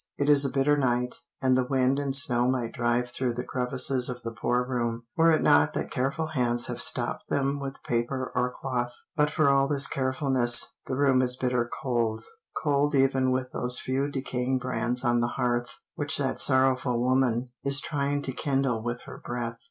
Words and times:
It 0.17 0.29
is 0.29 0.43
a 0.43 0.49
bitter 0.49 0.75
night, 0.75 1.13
and 1.43 1.55
the 1.55 1.63
wind 1.67 1.99
and 1.99 2.15
snow 2.15 2.47
might 2.49 2.73
drive 2.73 3.11
through 3.11 3.35
the 3.35 3.43
crevices 3.43 4.09
of 4.09 4.23
the 4.23 4.31
poor 4.31 4.63
room, 4.67 5.03
were 5.15 5.29
it 5.29 5.43
not 5.43 5.73
that 5.73 5.91
careful 5.91 6.29
hands 6.29 6.65
have 6.65 6.81
stopped 6.81 7.29
them 7.29 7.59
with 7.59 7.83
paper 7.83 8.31
or 8.33 8.49
cloth. 8.51 8.93
But 9.15 9.29
for 9.29 9.47
all 9.47 9.67
this 9.67 9.85
carefulness, 9.85 10.73
the 10.87 10.95
room 10.97 11.21
is 11.21 11.37
bitter 11.37 11.69
cold 11.83 12.23
cold 12.63 12.95
even 12.95 13.29
with 13.29 13.51
those 13.51 13.77
few 13.79 14.09
decaying 14.09 14.57
brands 14.57 15.03
on 15.05 15.19
the 15.19 15.27
hearth, 15.37 15.77
which 15.93 16.17
that 16.17 16.41
sorrowful 16.41 16.99
woman 16.99 17.49
is 17.63 17.79
trying 17.79 18.23
to 18.23 18.31
kindle 18.31 18.81
with 18.81 19.01
her 19.01 19.21
breath. 19.23 19.59